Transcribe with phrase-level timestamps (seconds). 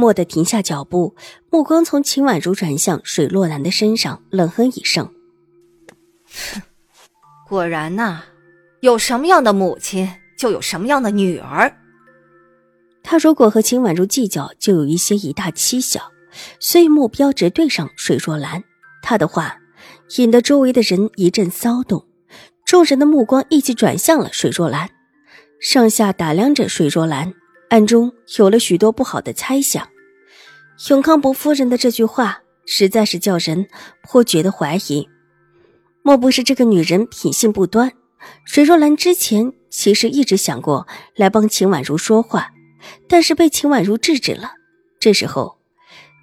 [0.00, 1.14] 蓦地停下脚步，
[1.50, 5.12] 目光从秦婉如转向水若兰的身上，冷哼一声
[6.52, 6.62] ：“哼，
[7.46, 8.22] 果然呐，
[8.80, 11.76] 有什么样的母亲，就有什么样的女儿。”
[13.02, 16.10] 他如果和秦婉如计较，就有一些以大欺小，
[16.58, 18.62] 所以目标直对上水若兰。
[19.02, 19.56] 他的话
[20.16, 22.06] 引得周围的人一阵骚动，
[22.66, 24.90] 众人的目光一起转向了水若兰，
[25.60, 27.32] 上下打量着水若兰。
[27.70, 29.88] 暗中有了许多不好的猜想，
[30.88, 33.68] 永康伯夫人的这句话实在是叫人
[34.02, 35.08] 颇觉得怀疑。
[36.02, 37.92] 莫不是这个女人品性不端？
[38.44, 42.50] 水若兰之前其实一直想过来帮秦婉如说话，
[43.08, 44.54] 但是被秦婉如制止了。
[44.98, 45.56] 这时候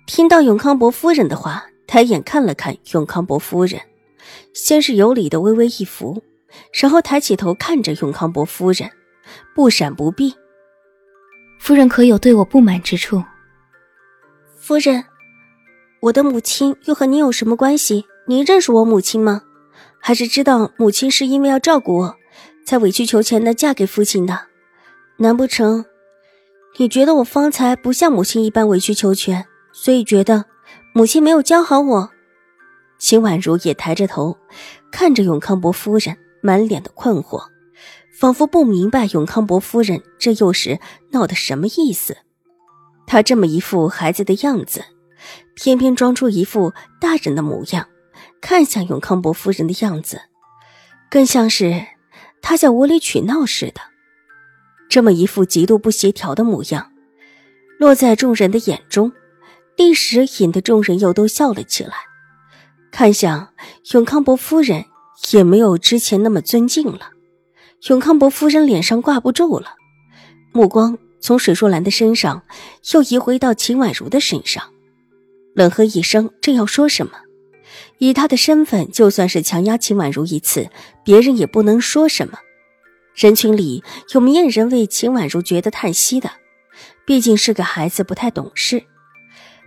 [0.06, 3.82] 听到永康伯夫人的话，抬眼看了看永康伯夫人，
[4.54, 6.22] 先是有礼的微微一伏，
[6.74, 8.92] 然后抬起头看着永康伯夫人，
[9.56, 10.36] 不闪不避。
[11.60, 13.24] 夫人可有对我不满之处？
[14.58, 15.04] 夫人，
[16.00, 18.06] 我的母亲又和您有什么关系？
[18.26, 19.42] 您认识我母亲吗？
[20.00, 22.16] 还是知道母亲是因为要照顾我，
[22.66, 24.48] 才委曲求全的嫁给父亲的？
[25.18, 25.86] 难不成
[26.78, 30.46] 你觉得我方才不像母亲一般委曲求全，所以觉得
[30.94, 32.12] 母亲没有教好我？
[33.00, 34.38] 秦婉如也抬着头
[34.92, 37.42] 看着永康伯夫人，满脸的困惑。
[38.20, 40.80] 仿佛不明白永康伯夫人这又是
[41.12, 42.18] 闹的什么意思。
[43.06, 44.84] 她这么一副孩子的样子，
[45.54, 47.88] 偏偏装出一副大人的模样，
[48.42, 50.20] 看向永康伯夫人的样子，
[51.12, 51.86] 更像是
[52.42, 53.82] 她在无理取闹似的。
[54.90, 56.92] 这么一副极度不协调的模样，
[57.78, 59.12] 落在众人的眼中，
[59.76, 61.94] 立时引得众人又都笑了起来。
[62.90, 63.54] 看向
[63.92, 64.86] 永康伯夫人，
[65.34, 67.12] 也没有之前那么尊敬了。
[67.84, 69.76] 永康伯夫人脸上挂不住了，
[70.52, 72.42] 目光从水若兰的身上
[72.92, 74.64] 又移回到秦婉如的身上，
[75.54, 77.14] 冷哼一声，正要说什么，
[78.00, 80.70] 以他的身份，就算是强压秦婉如一次，
[81.04, 82.40] 别人也不能说什么。
[83.14, 83.84] 人群里
[84.14, 86.32] 有没有人为秦婉如觉得叹息的？
[87.06, 88.84] 毕竟是个孩子，不太懂事，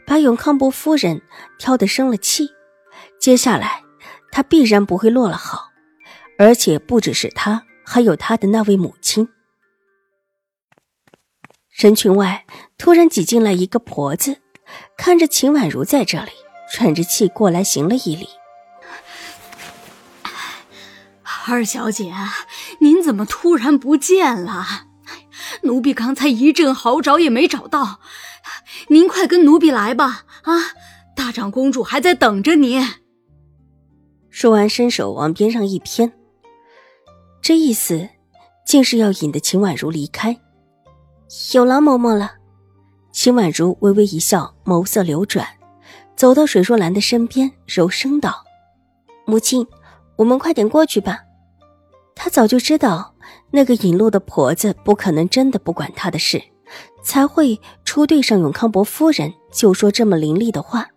[0.05, 1.23] 把永康伯夫人
[1.59, 2.49] 挑得生了气，
[3.21, 3.83] 接下来
[4.33, 5.69] 他必然不会落了好，
[6.39, 7.65] 而且不只是他。
[7.85, 9.29] 还有他的那位母亲。
[11.71, 12.45] 人群外
[12.77, 14.39] 突然挤进来一个婆子，
[14.99, 16.31] 看着秦婉如在这里，
[16.71, 18.29] 喘着气过来行了一礼
[21.49, 22.13] ：“二小姐，
[22.81, 24.87] 您怎么突然不见了？
[25.63, 28.01] 奴婢刚才一阵好找也没找到，
[28.89, 30.25] 您快跟奴婢来吧！
[30.43, 30.53] 啊，
[31.17, 32.87] 大长公主还在等着您。”
[34.31, 36.13] 说完，伸手往边上一偏。
[37.43, 38.09] 这意思，
[38.65, 40.39] 竟是要引得秦婉如离开。
[41.53, 42.33] 有劳嬷嬷了。
[43.13, 45.47] 秦婉如微微一笑，眸色流转，
[46.15, 48.45] 走到水若兰的身边，柔声道
[49.27, 49.67] ：“母亲，
[50.17, 51.25] 我们快点过去吧。”
[52.15, 53.15] 她早就知道
[53.51, 56.41] 那个引路的婆子不可能真的不管她的事，
[57.03, 60.89] 才会出对上永康伯夫人就说这么凌厉的话。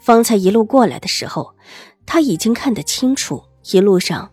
[0.00, 1.54] 方才一路过来的时候，
[2.06, 3.42] 他已经看得清楚。
[3.72, 4.30] 一路上，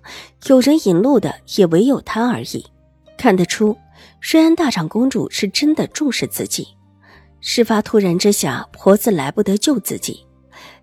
[0.47, 2.65] 有人引路的也唯有他而已。
[3.17, 3.75] 看得出，
[4.21, 6.67] 虽然大长公主是真的重视自己，
[7.41, 10.25] 事发突然之下，婆子来不得救自己，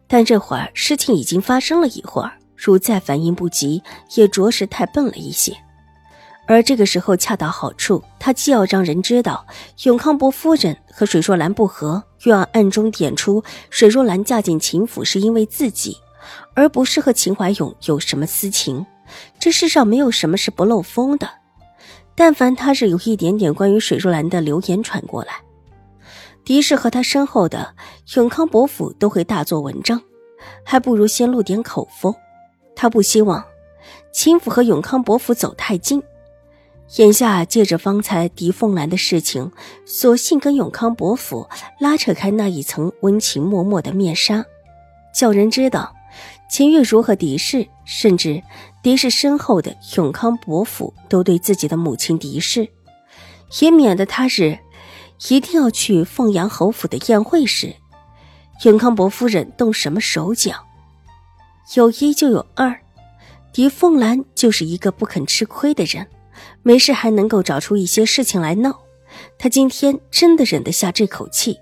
[0.06, 3.83] 但这会儿事情已经发生了一会儿，如再反应不及，
[4.15, 5.56] 也着实太笨了一些。
[6.47, 9.47] 而这个时候恰到好处，他既要让人知道
[9.84, 15.97] 永康伯夫人和水若兰不和，又要暗中点出水若兰嫁进秦府是因为自己。
[16.54, 18.84] 而不是和秦怀勇有什么私情，
[19.39, 21.28] 这世上没有什么是不漏风的。
[22.15, 25.41] 但凡他是有一点点关于水若兰的流言传过来，
[26.45, 27.74] 狄氏和他身后的
[28.15, 30.01] 永康伯府都会大做文章，
[30.65, 32.15] 还不如先露点口风。
[32.77, 33.45] 他不希望
[34.12, 36.03] 秦府和永康伯府走太近，
[36.97, 39.51] 眼下借着方才狄凤兰的事情，
[39.84, 41.48] 索性跟永康伯府
[41.80, 44.45] 拉扯开那一层温情脉脉的面纱，
[45.15, 45.93] 叫人知道。
[46.48, 48.42] 秦月如和狄氏，甚至
[48.82, 52.68] 狄氏身后的永康伯府，都对自己的母亲狄氏，
[53.60, 54.58] 也免得他日
[55.28, 57.74] 一定要去凤阳侯府的宴会时，
[58.62, 60.64] 永康伯夫人动什么手脚？
[61.74, 62.80] 有一就有二，
[63.52, 66.06] 狄凤兰就是一个不肯吃亏的人，
[66.62, 68.80] 没事还能够找出一些事情来闹。
[69.38, 71.58] 他今天真的忍得下这口气，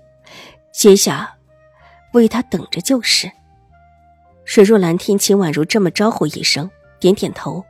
[0.73, 1.35] 接下
[2.13, 3.31] 为他等着就是。
[4.45, 6.69] 水若兰听秦婉如这么招呼一声，
[6.99, 7.63] 点点头，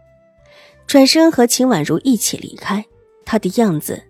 [0.87, 2.83] 转身和秦婉如一起离开。
[3.25, 4.03] 她的样子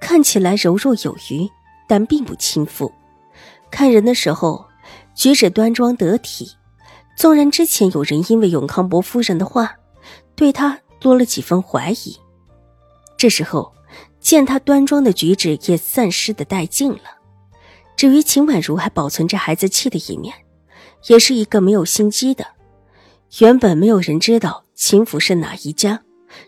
[0.00, 1.48] 看起来柔弱有余，
[1.88, 2.92] 但并不轻浮。
[3.70, 4.66] 看人的时候，
[5.14, 6.50] 举止端庄得体。
[7.16, 9.74] 纵然之前有人因为永康伯夫人的话，
[10.36, 12.16] 对他多了几分怀疑，
[13.16, 13.72] 这时候
[14.20, 17.18] 见他端庄的举止也散失的殆尽了。
[17.96, 20.32] 至于秦婉如还保存着孩子气的一面，
[21.06, 22.46] 也是一个没有心机的。
[23.40, 26.02] 原本没有人知道秦府是哪一家，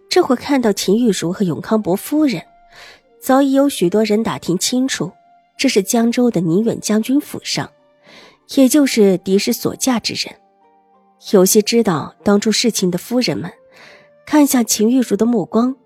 [0.08, 2.42] 这会看到秦玉茹和永康伯夫人，
[3.20, 5.12] 早已有许多人打听清楚，
[5.58, 7.70] 这是江州的宁远将军府上，
[8.54, 10.34] 也就是狄氏所嫁之人。
[11.32, 13.52] 有些知道当初事情的夫人们，
[14.24, 15.76] 看向秦玉茹的目光，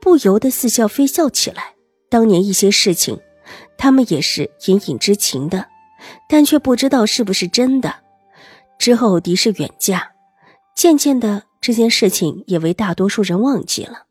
[0.00, 1.74] 不由得似笑非笑起来。
[2.08, 3.20] 当年一些事情，
[3.78, 5.68] 他们也是隐隐知情的，
[6.28, 7.94] 但却不知道是不是真的。
[8.80, 10.12] 之后狄氏远嫁，
[10.74, 14.06] 渐渐的这件事情也为大多数人忘记了。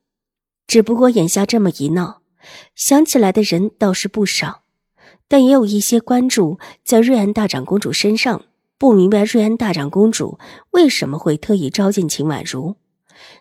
[0.68, 2.21] 只不过眼下这么一闹，
[2.75, 4.62] 想起来的人倒是不少，
[5.27, 8.45] 但也有一些关注在瑞安大长公主身上。
[8.77, 10.38] 不明白瑞安大长公主
[10.69, 12.75] 为什么会特意召见秦婉如，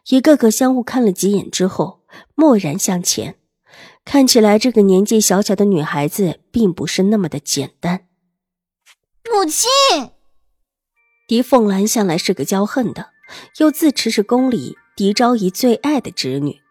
[0.08, 2.00] 一个个相互看了几眼之后，
[2.36, 3.36] 蓦然向前。
[4.06, 8.06] 看起来这个年纪小小的女孩子并不是那么的简单。
[9.30, 9.68] 母亲，
[11.28, 13.10] 狄凤兰向来是个骄横的，
[13.58, 16.62] 又自持是宫里狄昭仪最爱的侄女，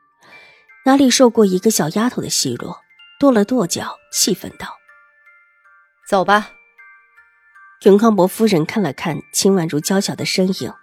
[0.84, 2.80] 哪里受过一个小丫头的奚落？
[3.20, 4.68] 跺了跺脚，气愤道
[6.10, 6.50] ：“走吧。”
[7.86, 10.74] 永康伯夫人看了看秦婉如娇小的身影，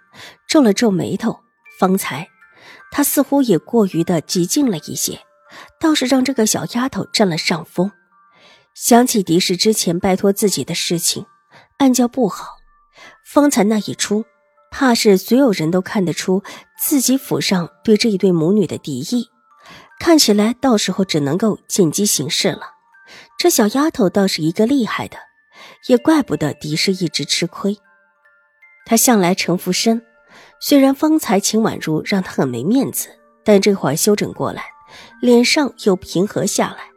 [0.47, 1.41] 皱了皱眉头。
[1.77, 2.29] 方才，
[2.91, 5.19] 她似乎也过于的激进了一些，
[5.81, 7.91] 倒是让这个小丫头占了上风。
[8.73, 11.25] 想起狄氏之前拜托自己的事情，
[11.79, 12.55] 暗叫不好。
[13.23, 14.25] 方才那一出，
[14.71, 16.43] 怕是所有人都看得出
[16.79, 19.27] 自己府上对这一对母女的敌意。
[19.99, 22.71] 看起来到时候只能够见机行事了。
[23.37, 25.17] 这小丫头倒是一个厉害的。
[25.87, 27.77] 也怪不得狄氏一直吃亏，
[28.85, 30.01] 他向来城府深。
[30.59, 33.09] 虽然方才秦婉如让他很没面子，
[33.43, 34.65] 但这会儿休整过来，
[35.21, 36.89] 脸上又平和下来。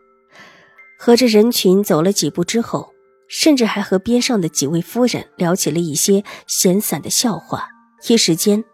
[0.99, 2.93] 和着人群走了几步之后，
[3.29, 7.69] 甚至还和边上的几位夫人聊起了一些闲散的笑话。
[8.09, 8.65] 一时间，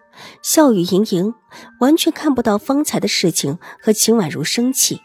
[0.42, 1.34] 笑语盈盈，
[1.80, 5.00] 完全看不到方才的事情和秦婉如生气，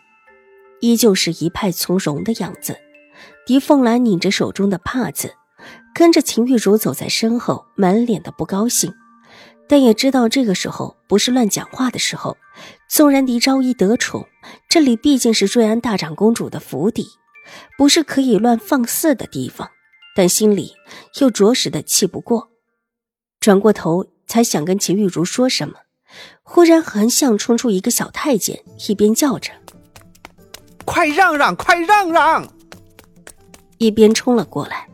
[0.81, 2.77] 依旧是一派从容的样子。
[3.45, 5.33] 狄凤兰拧着手中的帕子，
[5.95, 8.93] 跟着秦玉茹走在身后，满脸的不高兴，
[9.67, 12.37] 但也知道这个时候不是乱讲话的时候。
[12.89, 14.27] 纵然狄昭仪得宠，
[14.67, 17.07] 这里毕竟是瑞安大长公主的府邸，
[17.77, 19.69] 不是可以乱放肆的地方，
[20.15, 20.75] 但心里
[21.19, 22.49] 又着实的气不过。
[23.39, 25.75] 转过头，才想跟秦玉茹说什么，
[26.43, 29.51] 忽然横向冲出一个小太监，一边叫着
[30.85, 32.53] ：“快让让，快让让！”
[33.77, 34.89] 一边冲了过来，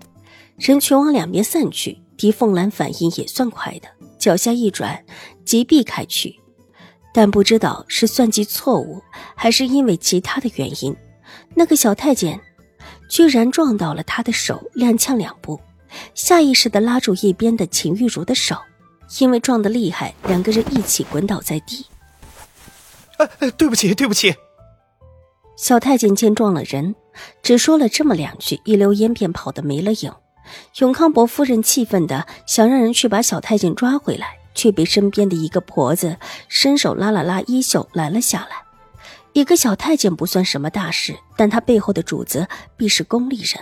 [0.58, 2.02] 人群往两边散去。
[2.18, 5.04] 狄凤兰反应也算快的，脚下一转，
[5.44, 6.40] 急避开去。
[7.14, 9.02] 但不知道是算计错误，
[9.36, 10.96] 还是因为其他的原因，
[11.54, 12.40] 那个小太监
[13.10, 15.60] 居然撞到了他的手，踉跄两步，
[16.14, 18.58] 下意识的拉住一边的秦玉茹的手，
[19.20, 21.86] 因为撞得厉害，两个人一起滚倒在地。
[23.18, 24.36] 哎哎，对不起，对不起。
[25.58, 26.96] 小太监见撞了人。
[27.42, 30.12] 只说了这么两句，一溜烟便跑得没了影。
[30.80, 36.18] 永康伯夫人气愤的想让人去把小太监抓回来，却被身边的一个婆子
[36.50, 38.65] 伸手拉了拉衣袖拦了下来。
[39.36, 43.62] 一个小太监不算什么大事，但他背后的主子必是宫里人。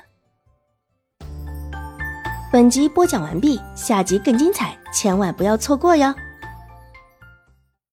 [2.51, 6.13] 本集播讲完毕，下集更精彩，千万不要错过哟。